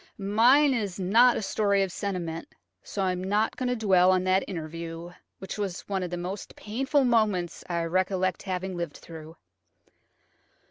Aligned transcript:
Mine 0.17 0.73
is 0.73 0.99
not 0.99 1.37
a 1.37 1.43
story 1.43 1.83
of 1.83 1.91
sentiment, 1.91 2.47
so 2.81 3.03
I 3.03 3.11
am 3.11 3.23
not 3.23 3.55
going 3.55 3.69
to 3.69 3.75
dwell 3.75 4.09
on 4.11 4.23
that 4.23 4.43
interview, 4.49 5.11
which 5.37 5.59
was 5.59 5.81
one 5.87 6.01
of 6.01 6.09
the 6.09 6.17
most 6.17 6.55
painful 6.55 7.05
moments 7.05 7.63
I 7.69 7.83
recollect 7.83 8.41
having 8.41 8.75
lived 8.75 8.97
through. 8.97 9.35